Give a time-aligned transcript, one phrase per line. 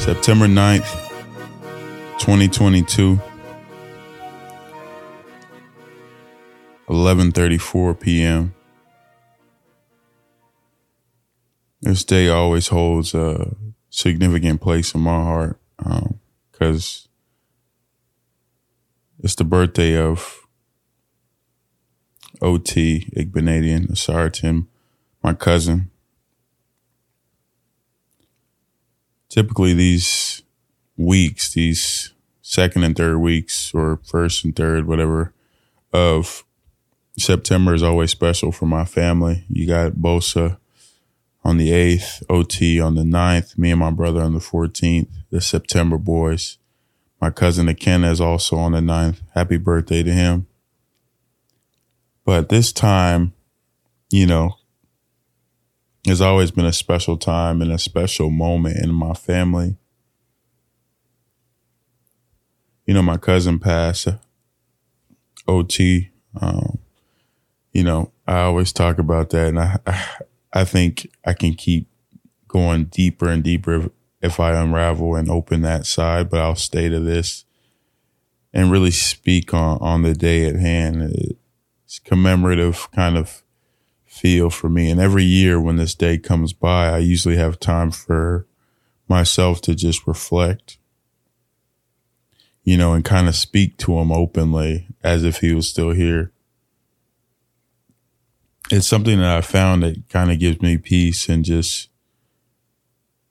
[0.00, 1.10] September 9th,
[2.20, 3.20] 2022.
[6.88, 8.54] 11:34 p.m.
[11.82, 13.54] This day always holds a
[13.90, 15.60] significant place in my heart
[16.50, 17.10] because um,
[19.22, 20.46] it's the birthday of
[22.40, 24.66] OT Igbinedion Osaretin,
[25.22, 25.90] my cousin.
[29.30, 30.42] Typically, these
[30.96, 32.12] weeks, these
[32.42, 35.32] second and third weeks, or first and third, whatever,
[35.92, 36.44] of
[37.16, 39.44] September is always special for my family.
[39.48, 40.58] You got Bosa
[41.44, 45.40] on the 8th, OT on the 9th, me and my brother on the 14th, the
[45.40, 46.58] September boys.
[47.20, 49.20] My cousin Akenna is also on the 9th.
[49.34, 50.46] Happy birthday to him.
[52.24, 53.32] But this time,
[54.10, 54.56] you know,
[56.06, 59.76] has always been a special time and a special moment in my family.
[62.86, 64.08] You know, my cousin passed
[65.46, 66.10] OT.
[66.40, 66.78] Um,
[67.72, 70.06] you know, I always talk about that, and I, I,
[70.52, 71.88] I think I can keep
[72.48, 73.88] going deeper and deeper if,
[74.20, 76.30] if I unravel and open that side.
[76.30, 77.44] But I'll stay to this
[78.52, 81.36] and really speak on on the day at hand.
[81.84, 83.42] It's commemorative kind of
[84.20, 87.90] feel for me, and every year when this day comes by, I usually have time
[87.90, 88.46] for
[89.08, 90.76] myself to just reflect
[92.62, 96.30] you know, and kind of speak to him openly as if he was still here
[98.70, 101.88] it's something that I found that kind of gives me peace and just,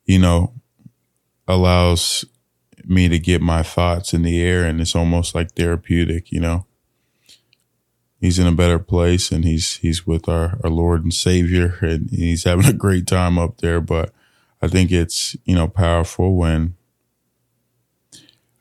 [0.05, 0.53] you know,
[1.47, 2.25] allows
[2.83, 6.65] me to get my thoughts in the air and it's almost like therapeutic, you know.
[8.19, 12.09] He's in a better place and he's he's with our, our Lord and Savior and
[12.09, 13.79] he's having a great time up there.
[13.79, 14.11] But
[14.61, 16.75] I think it's, you know, powerful when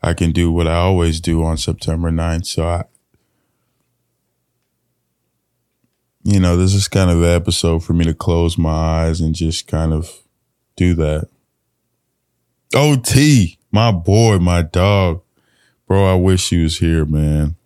[0.03, 2.47] I can do what I always do on September 9th.
[2.47, 2.85] So I,
[6.23, 9.35] you know, this is kind of the episode for me to close my eyes and
[9.35, 10.23] just kind of
[10.77, 11.29] do that.
[12.75, 15.23] OT, my boy, my dog.
[15.87, 17.57] Bro, I wish he was here, man.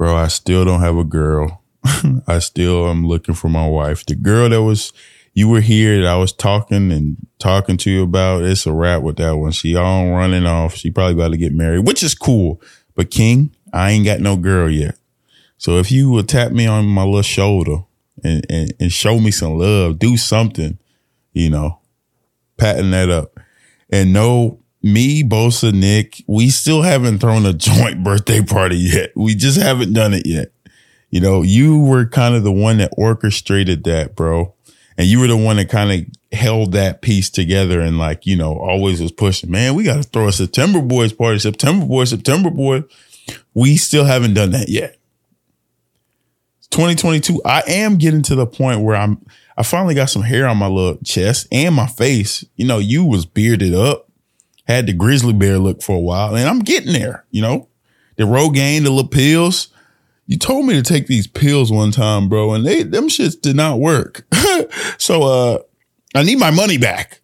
[0.00, 1.62] Bro, I still don't have a girl.
[2.26, 4.06] I still am looking for my wife.
[4.06, 4.94] The girl that was
[5.34, 9.02] you were here that I was talking and talking to you about, it's a wrap
[9.02, 9.52] with that one.
[9.52, 10.74] She all running off.
[10.74, 12.62] She probably about to get married, which is cool.
[12.94, 14.96] But King, I ain't got no girl yet.
[15.58, 17.84] So if you would tap me on my little shoulder
[18.24, 20.78] and, and, and show me some love, do something,
[21.34, 21.78] you know,
[22.56, 23.38] patting that up.
[23.90, 29.10] And no, me, Bosa, Nick, we still haven't thrown a joint birthday party yet.
[29.14, 30.52] We just haven't done it yet.
[31.10, 34.54] You know, you were kind of the one that orchestrated that, bro.
[34.96, 38.36] And you were the one that kind of held that piece together and like, you
[38.36, 42.04] know, always was pushing, man, we got to throw a September boys party, September boy,
[42.04, 42.84] September boy.
[43.54, 44.96] We still haven't done that yet.
[46.70, 49.24] 2022, I am getting to the point where I'm,
[49.56, 52.44] I finally got some hair on my little chest and my face.
[52.56, 54.09] You know, you was bearded up,
[54.70, 57.68] had the grizzly bear look for a while, and I'm getting there, you know,
[58.16, 59.68] the Rogaine, the little pills.
[60.26, 63.56] You told me to take these pills one time, bro, and they, them shits did
[63.56, 64.26] not work.
[64.98, 65.58] so, uh,
[66.14, 67.20] I need my money back.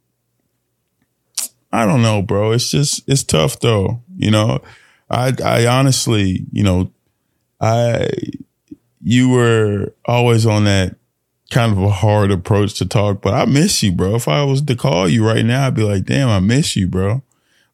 [1.72, 2.52] I don't know, bro.
[2.52, 4.02] It's just, it's tough though.
[4.16, 4.60] You know,
[5.10, 6.90] I, I honestly, you know,
[7.60, 8.08] I,
[9.02, 10.96] you were always on that
[11.50, 14.16] kind of a hard approach to talk, but I miss you, bro.
[14.16, 16.88] If I was to call you right now, I'd be like, damn, I miss you,
[16.88, 17.22] bro.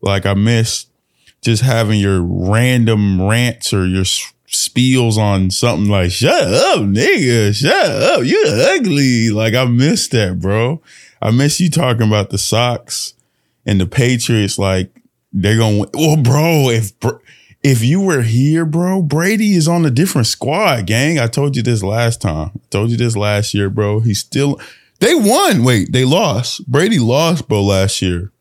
[0.03, 0.87] Like I miss
[1.41, 4.05] just having your random rants or your
[4.53, 9.31] spiels on something like, shut up, nigga, shut up, you ugly.
[9.31, 10.83] Like I miss that, bro.
[11.21, 13.15] I miss you talking about the Sox
[13.65, 14.59] and the Patriots.
[14.59, 14.95] Like
[15.33, 16.93] they're going, to well, bro, if,
[17.63, 21.19] if you were here, bro, Brady is on a different squad, gang.
[21.19, 22.51] I told you this last time.
[22.55, 24.01] I told you this last year, bro.
[24.01, 24.61] He's still,
[25.01, 25.65] they won.
[25.65, 26.67] Wait, they lost.
[26.71, 28.32] Brady lost, bro, last year.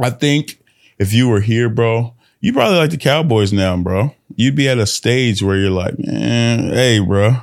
[0.00, 0.62] I think
[0.98, 4.14] if you were here, bro, you probably like the Cowboys now, bro.
[4.36, 7.36] You'd be at a stage where you're like, man, hey, bro.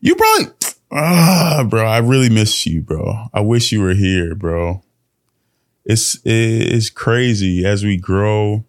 [0.00, 0.52] You probably,
[0.92, 3.26] ah, bro, I really miss you, bro.
[3.32, 4.82] I wish you were here, bro.
[5.84, 8.64] It's, it's crazy as we grow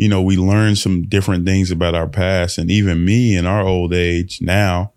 [0.00, 2.56] you know, we learn some different things about our past.
[2.56, 4.92] And even me in our old age now,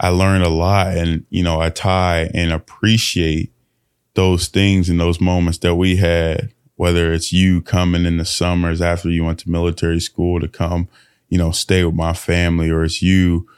[0.00, 3.52] I learn a lot and, you know, I tie and appreciate
[4.14, 8.80] those things and those moments that we had, whether it's you coming in the summers
[8.80, 10.88] after you went to military school to come,
[11.28, 13.48] you know, stay with my family, or it's you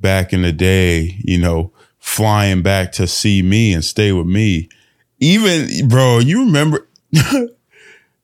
[0.00, 4.68] back in the day, you know, flying back to see me and stay with me.
[5.18, 6.86] Even, bro, you remember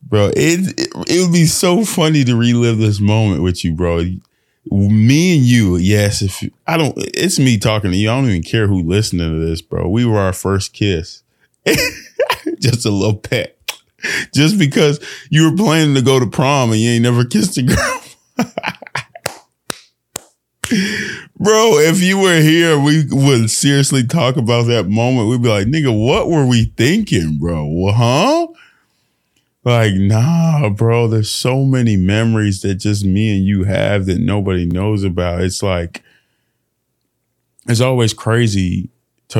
[0.02, 4.04] bro, it, it it would be so funny to relive this moment with you, bro.
[4.70, 6.22] Me and you, yes.
[6.22, 8.08] If I don't, it's me talking to you.
[8.08, 9.88] I don't even care who listening to this, bro.
[9.88, 11.24] We were our first kiss.
[12.60, 13.58] Just a little pet.
[14.34, 17.62] Just because you were planning to go to prom and you ain't never kissed a
[17.62, 18.00] girl.
[21.38, 25.28] Bro, if you were here, we would seriously talk about that moment.
[25.28, 27.92] We'd be like, nigga, what were we thinking, bro?
[27.92, 28.46] Huh?
[29.62, 34.64] Like, nah, bro, there's so many memories that just me and you have that nobody
[34.64, 35.42] knows about.
[35.42, 36.02] It's like,
[37.66, 38.90] it's always crazy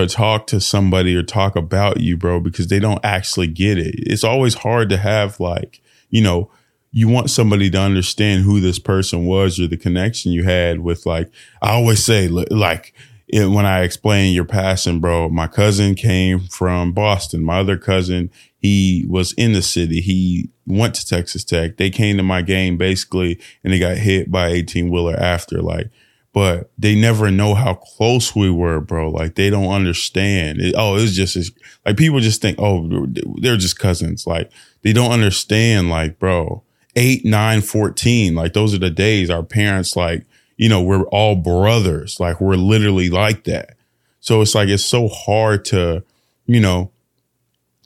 [0.01, 3.95] to talk to somebody or talk about you, bro, because they don't actually get it.
[3.99, 5.81] It's always hard to have, like,
[6.11, 6.51] you know,
[6.97, 11.05] you want somebody to understand who this person was or the connection you had with
[11.05, 11.29] like
[11.61, 12.95] I always say like
[13.33, 17.43] when I explain your passing, bro, my cousin came from Boston.
[17.43, 20.01] My other cousin, he was in the city.
[20.01, 21.79] He went to Texas Tech.
[21.79, 25.91] They came to my game basically and they got hit by 18 wheeler after like,
[26.35, 29.09] but they never know how close we were, bro.
[29.09, 30.61] Like they don't understand.
[30.61, 31.53] It, oh, it's just
[31.87, 33.07] like people just think, oh,
[33.41, 34.27] they're just cousins.
[34.27, 34.51] Like
[34.83, 36.65] they don't understand, like, bro,
[36.97, 38.35] eight, nine, 14.
[38.35, 40.27] Like those are the days our parents, like,
[40.57, 42.19] you know, we're all brothers.
[42.19, 43.77] Like we're literally like that.
[44.19, 46.03] So it's like, it's so hard to,
[46.47, 46.91] you know,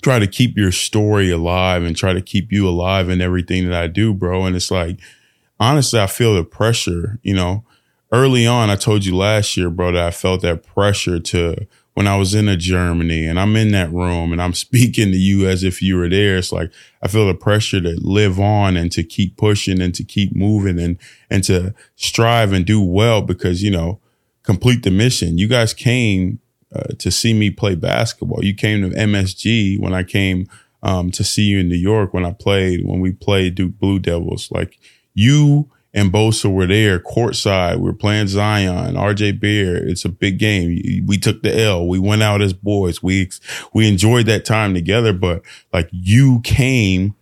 [0.01, 3.79] try to keep your story alive and try to keep you alive in everything that
[3.79, 4.47] I do, bro.
[4.47, 5.01] And it's like,
[5.61, 7.65] honestly, I feel the pressure, you know,
[8.13, 11.67] early on, I told you last year, bro, that I felt that pressure to
[11.99, 15.19] when I was in a Germany and I'm in that room and I'm speaking to
[15.19, 16.39] you as if you were there.
[16.39, 16.71] It's like
[17.03, 20.79] I feel the pressure to live on and to keep pushing and to keep moving
[20.79, 20.97] and
[21.29, 24.01] and to strive and do well because you know
[24.45, 25.39] complete the mission.
[25.39, 26.39] You guys came
[26.73, 28.45] uh, to see me play basketball.
[28.45, 30.49] You came to MSG when I came
[30.85, 33.99] um, to see you in New York when I played when we played Duke Blue
[33.99, 34.53] Devils.
[34.53, 34.79] Like
[35.15, 37.77] you and Bosa were there courtside.
[37.77, 39.89] We were playing Zion, RJ Barrett.
[39.89, 41.05] It's a big game.
[41.07, 41.87] We took the L.
[41.87, 43.03] We went out as boys.
[43.03, 43.31] We,
[43.73, 45.43] we enjoyed that time together, but
[45.73, 47.15] like you came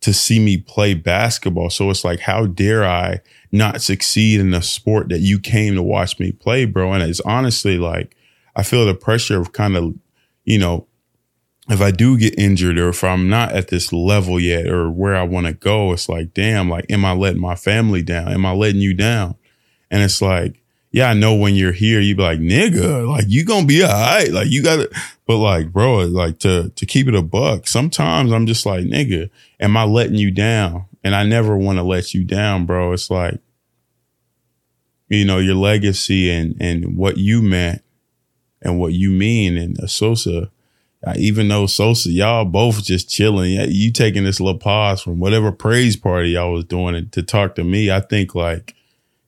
[0.00, 1.70] to see me play basketball.
[1.70, 3.20] So it's like, how dare I
[3.52, 6.92] not succeed in a sport that you came to watch me play, bro?
[6.92, 8.16] And it's honestly like,
[8.56, 9.94] I feel the pressure of kind of,
[10.44, 10.88] you know,
[11.68, 15.14] if I do get injured or if I'm not at this level yet or where
[15.14, 18.32] I want to go, it's like, damn, like, am I letting my family down?
[18.32, 19.36] Am I letting you down?
[19.90, 20.60] And it's like,
[20.90, 23.90] yeah, I know when you're here, you be like, nigga, like you gonna be all
[23.90, 24.30] right.
[24.30, 24.90] Like you gotta,
[25.26, 29.30] but like, bro, like to, to keep it a buck, sometimes I'm just like, nigga,
[29.58, 30.86] am I letting you down?
[31.02, 32.92] And I never want to let you down, bro.
[32.92, 33.40] It's like,
[35.08, 37.82] you know, your legacy and, and what you meant
[38.60, 40.46] and what you mean and Sosa uh,
[41.16, 45.96] even though Sosa, y'all both just chilling, you taking this little pause from whatever praise
[45.96, 47.90] party y'all was doing to talk to me.
[47.90, 48.74] I think like,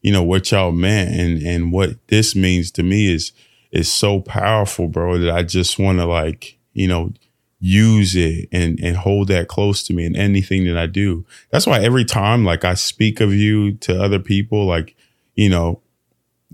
[0.00, 3.32] you know, what y'all meant and, and what this means to me is,
[3.72, 7.12] is so powerful, bro, that I just want to like, you know,
[7.58, 11.24] use it and, and hold that close to me in anything that I do.
[11.50, 14.94] That's why every time like I speak of you to other people, like,
[15.34, 15.80] you know,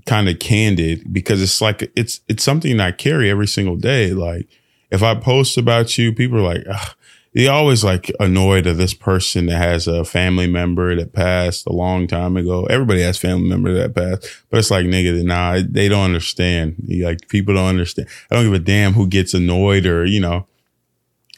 [0.07, 4.15] kind of candid because it's like, it's, it's something I carry every single day.
[4.15, 4.49] Like,
[4.91, 6.95] if I post about you, people are like, Ugh.
[7.35, 11.73] they always like annoyed of this person that has a family member that passed a
[11.73, 12.65] long time ago.
[12.67, 16.77] Everybody has family member that passed, but it's like, nigga, nah, they don't understand.
[16.89, 18.09] Like people don't understand.
[18.31, 20.47] I don't give a damn who gets annoyed or, you know,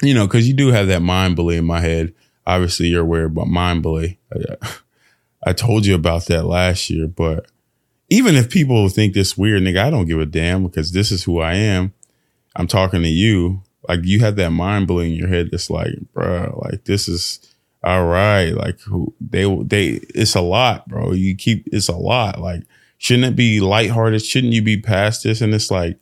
[0.00, 2.14] you know, cause you do have that mind bully in my head.
[2.47, 4.18] Obviously you're aware about mind bully.
[4.32, 4.56] I,
[5.44, 7.47] I told you about that last year, but
[8.09, 11.25] even if people think this weird, nigga, I don't give a damn because this is
[11.25, 11.94] who I am.
[12.56, 15.49] I'm talking to you, like you have that mind blowing in your head.
[15.50, 17.40] That's like, bro, like this is
[17.82, 18.50] all right.
[18.50, 21.12] Like who they they it's a lot, bro.
[21.12, 22.40] You keep it's a lot.
[22.40, 22.62] Like
[22.99, 24.25] shouldn't it be lighthearted?
[24.25, 25.40] Shouldn't you be past this?
[25.40, 25.99] And it's like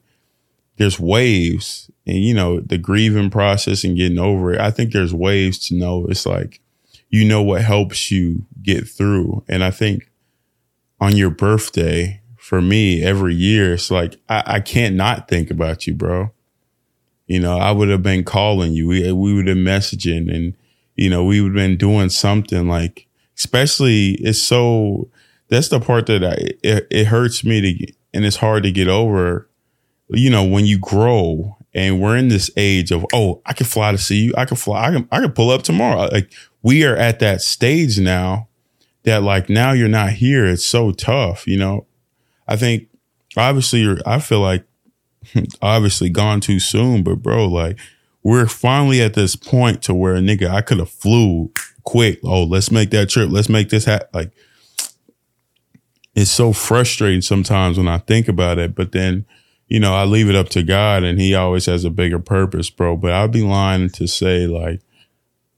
[0.76, 4.60] there's waves, and you know the grieving process and getting over it.
[4.60, 6.06] I think there's waves to know.
[6.06, 6.60] It's like
[7.08, 10.10] you know what helps you get through, and I think
[11.00, 15.86] on your birthday for me every year, it's like I, I can't not think about
[15.86, 16.32] you, bro
[17.30, 18.88] you know, I would have been calling you.
[18.88, 20.52] We we would have messaging, and
[20.96, 23.06] you know, we would have been doing something like.
[23.38, 25.08] Especially, it's so.
[25.48, 26.34] That's the part that I
[26.64, 29.48] it, it hurts me to, and it's hard to get over.
[30.08, 33.92] You know, when you grow, and we're in this age of, oh, I can fly
[33.92, 34.34] to see you.
[34.36, 34.88] I can fly.
[34.88, 36.00] I can I can pull up tomorrow.
[36.00, 36.32] Uh, like
[36.62, 38.48] we are at that stage now
[39.04, 40.46] that like now you're not here.
[40.46, 41.46] It's so tough.
[41.46, 41.86] You know,
[42.48, 42.88] I think
[43.36, 43.86] obviously.
[44.04, 44.64] I feel like
[45.62, 47.78] obviously gone too soon, but bro, like
[48.22, 51.52] we're finally at this point to where nigga, I could have flew
[51.84, 52.20] quick.
[52.22, 53.30] Oh, let's make that trip.
[53.30, 54.08] Let's make this happen.
[54.12, 54.32] Like,
[56.14, 58.74] it's so frustrating sometimes when I think about it.
[58.74, 59.24] But then,
[59.68, 62.68] you know, I leave it up to God and he always has a bigger purpose,
[62.68, 62.96] bro.
[62.96, 64.80] But I'd be lying to say like,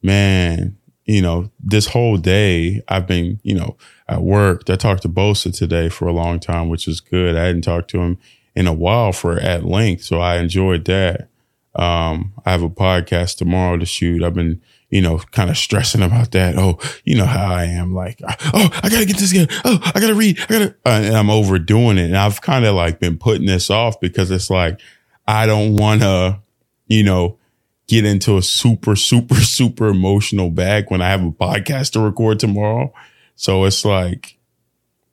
[0.02, 3.76] man, you know, this whole day I've been, you know,
[4.08, 4.70] at work.
[4.70, 7.34] I talked to Bosa today for a long time, which was good.
[7.34, 8.18] I hadn't talked to him
[8.54, 10.04] in a while for at length.
[10.04, 11.28] So I enjoyed that.
[11.74, 14.22] Um, I have a podcast tomorrow to shoot.
[14.22, 16.58] I've been, you know, kind of stressing about that.
[16.58, 19.48] Oh, you know how I am like, oh, I gotta get this again.
[19.64, 20.38] Oh, I gotta read.
[20.40, 22.06] I gotta, uh, and I'm overdoing it.
[22.06, 24.80] And I've kind of like been putting this off because it's like,
[25.26, 26.40] I don't want to,
[26.88, 27.38] you know,
[27.86, 32.38] get into a super, super, super emotional bag when I have a podcast to record
[32.38, 32.92] tomorrow.
[33.34, 34.38] So it's like,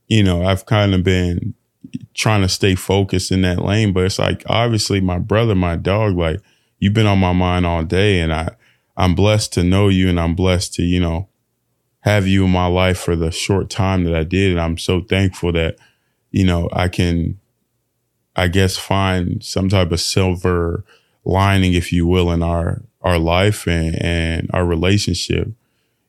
[0.08, 1.54] you know, I've kind of been
[2.14, 6.16] trying to stay focused in that lane, but it's like obviously my brother, my dog,
[6.18, 6.42] like
[6.80, 8.50] you've been on my mind all day and I
[8.98, 11.30] I'm blessed to know you and I'm blessed to, you know,
[12.02, 14.52] have you in my life for the short time that I did.
[14.52, 15.78] And I'm so thankful that,
[16.32, 17.40] you know, I can
[18.36, 20.86] I guess find some type of silver
[21.26, 25.50] lining, if you will, in our our life and, and our relationship.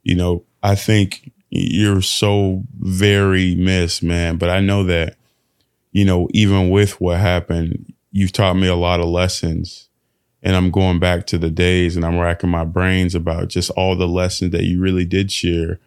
[0.02, 4.36] You know, I think you're so very missed, man.
[4.36, 5.16] But I know that
[5.92, 9.88] you know, even with what happened, you've taught me a lot of lessons.
[10.42, 13.94] And I'm going back to the days and I'm racking my brains about just all
[13.94, 15.78] the lessons that you really did share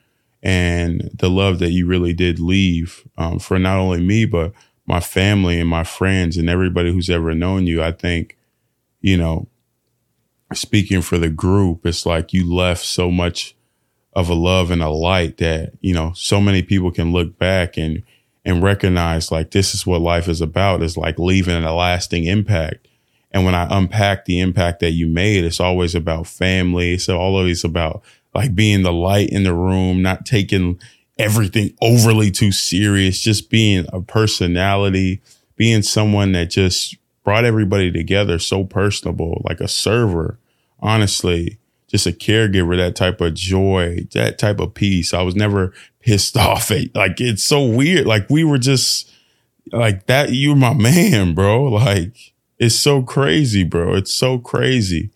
[0.44, 4.52] and the love that you really did leave um, for not only me, but
[4.86, 7.82] my family and my friends and everybody who's ever known you.
[7.82, 8.38] I think,
[9.02, 9.48] you know,
[10.54, 13.56] speaking for the group, it's like you left so much
[14.14, 17.78] of a love and a light that, you know, so many people can look back
[17.78, 18.04] and
[18.46, 22.88] and recognize like this is what life is about is like leaving a lasting impact.
[23.32, 26.94] And when I unpack the impact that you made, it's always about family.
[26.94, 28.04] It's always about
[28.36, 30.80] like being the light in the room, not taking
[31.18, 35.22] everything overly too serious, just being a personality,
[35.56, 40.38] being someone that just brought everybody together so personable, like a server,
[40.80, 41.58] honestly,
[41.94, 45.14] just a caregiver, that type of joy, that type of peace.
[45.14, 46.94] I was never pissed off at.
[46.96, 48.08] Like it's so weird.
[48.08, 49.12] Like we were just
[49.72, 50.32] like that.
[50.32, 51.66] You're my man, bro.
[51.66, 53.94] Like it's so crazy, bro.
[53.94, 55.12] It's so crazy.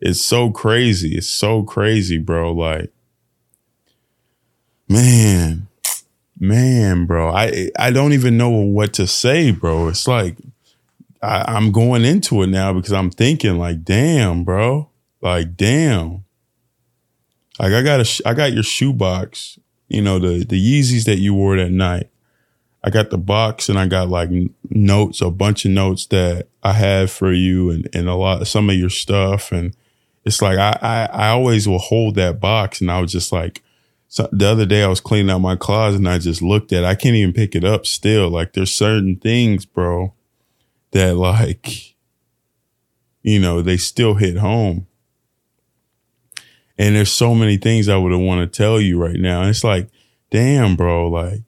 [0.00, 1.16] It's so crazy.
[1.16, 2.52] It's so crazy, bro.
[2.52, 2.92] Like,
[4.88, 5.68] man,
[6.38, 7.30] man, bro.
[7.30, 9.86] I I don't even know what to say, bro.
[9.86, 10.36] It's like
[11.22, 14.87] I, I'm going into it now because I'm thinking like, damn, bro.
[15.20, 16.24] Like, damn.
[17.58, 19.58] Like I got a, I got your shoebox
[19.88, 22.10] you know, the, the Yeezys that you wore that night.
[22.84, 24.30] I got the box and I got like
[24.70, 28.70] notes, a bunch of notes that I had for you and, and a lot, some
[28.70, 29.50] of your stuff.
[29.50, 29.74] And
[30.24, 32.80] it's like, I, I, I always will hold that box.
[32.80, 33.62] And I was just like,
[34.06, 36.84] so the other day I was cleaning out my closet and I just looked at,
[36.84, 36.86] it.
[36.86, 38.30] I can't even pick it up still.
[38.30, 40.14] Like there's certain things, bro,
[40.92, 41.96] that like,
[43.22, 44.86] you know, they still hit home.
[46.78, 49.40] And there's so many things I would want to tell you right now.
[49.40, 49.88] And it's like,
[50.30, 51.42] damn, bro, like,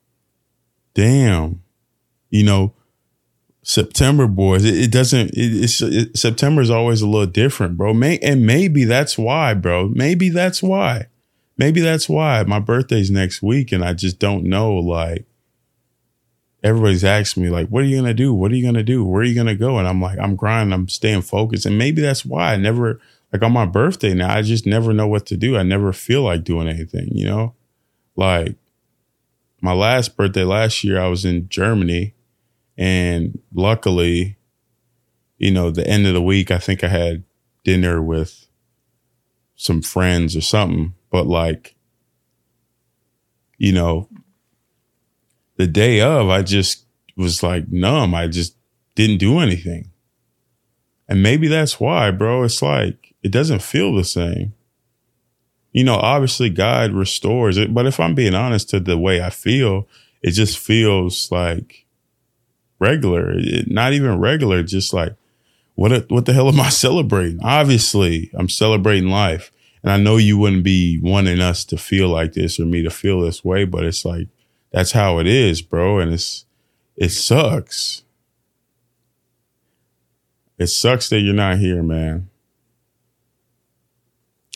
[0.93, 1.63] damn,
[2.29, 2.73] you know,
[3.63, 7.93] September boys, it, it doesn't, it, it's, it, September is always a little different, bro.
[7.93, 9.87] May, and maybe that's why, bro.
[9.87, 11.07] Maybe that's why.
[11.57, 14.73] Maybe that's why my birthday's next week and I just don't know.
[14.73, 15.25] Like,
[16.63, 18.33] everybody's asking me, like, what are you going to do?
[18.33, 19.05] What are you going to do?
[19.05, 19.77] Where are you going to go?
[19.77, 21.65] And I'm like, I'm grinding, I'm staying focused.
[21.65, 22.99] And maybe that's why I never,
[23.31, 25.57] like on my birthday now, I just never know what to do.
[25.57, 27.55] I never feel like doing anything, you know?
[28.15, 28.55] Like
[29.61, 32.13] my last birthday last year, I was in Germany
[32.77, 34.37] and luckily,
[35.37, 37.23] you know, the end of the week, I think I had
[37.63, 38.47] dinner with
[39.55, 41.75] some friends or something, but like,
[43.57, 44.09] you know,
[45.57, 46.85] the day of, I just
[47.15, 48.15] was like numb.
[48.15, 48.55] I just
[48.95, 49.91] didn't do anything.
[51.07, 52.43] And maybe that's why, bro.
[52.43, 54.53] It's like, it doesn't feel the same.
[55.71, 59.29] You know, obviously God restores it, but if I'm being honest to the way I
[59.29, 59.87] feel,
[60.21, 61.85] it just feels like
[62.79, 65.15] regular, it, not even regular, just like
[65.75, 67.39] what what the hell am I celebrating?
[67.41, 69.51] Obviously, I'm celebrating life.
[69.83, 72.91] And I know you wouldn't be wanting us to feel like this or me to
[72.91, 74.27] feel this way, but it's like
[74.71, 76.45] that's how it is, bro, and it's
[76.95, 78.03] it sucks.
[80.59, 82.29] It sucks that you're not here, man.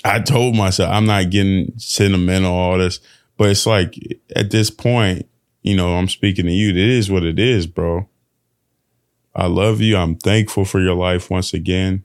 [0.06, 3.00] I told myself I'm not getting sentimental, all this,
[3.38, 3.96] but it's like
[4.36, 5.28] at this point,
[5.64, 6.70] you know, I'm speaking to you.
[6.70, 8.08] It is what it is, bro.
[9.36, 9.98] I love you.
[9.98, 12.04] I'm thankful for your life once again.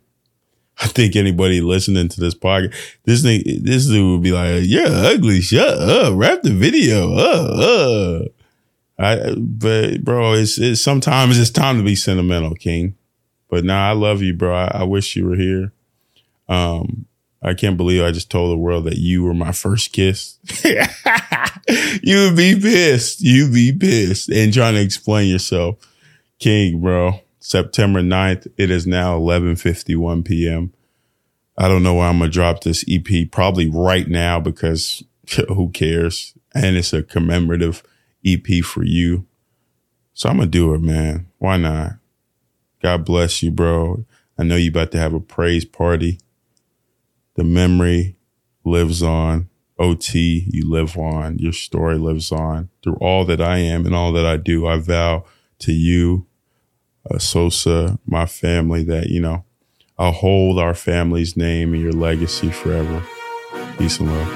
[0.83, 4.89] I think anybody listening to this podcast, this thing, this dude would be like, "Yeah,
[4.89, 5.43] ugly.
[5.43, 6.15] Shut up.
[6.17, 7.13] Wrap the video.
[7.13, 8.29] Uh, uh."
[8.99, 12.97] I, but bro, it's, it's sometimes it's time to be sentimental, King.
[13.49, 14.55] But now nah, I love you, bro.
[14.55, 15.73] I, I, wish you were here.
[16.49, 17.07] Um,
[17.43, 20.39] I can't believe I just told the world that you were my first kiss.
[22.03, 23.23] you would be pissed.
[23.23, 25.77] You'd be pissed and trying to explain yourself.
[26.39, 27.21] King, bro.
[27.39, 28.47] September 9th.
[28.59, 30.73] It is now 11:51 p.m.
[31.57, 35.03] I don't know why I'm gonna drop this EP probably right now because
[35.49, 36.35] who cares?
[36.55, 37.83] And it's a commemorative
[38.25, 39.27] EP for you.
[40.13, 41.27] So I'm gonna do it, man.
[41.39, 41.93] Why not?
[42.83, 44.05] God bless you, bro.
[44.39, 46.19] I know you about to have a praise party.
[47.41, 48.17] The memory
[48.67, 49.49] lives on.
[49.79, 51.39] OT, you live on.
[51.39, 52.69] Your story lives on.
[52.83, 55.25] Through all that I am and all that I do, I vow
[55.61, 56.27] to you,
[57.11, 59.47] uh, Sosa, my family, that, you know,
[59.99, 63.03] I'll hold our family's name and your legacy forever.
[63.79, 64.29] Peace and love.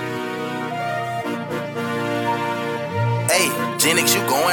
[3.30, 4.43] Hey, Genix, you going.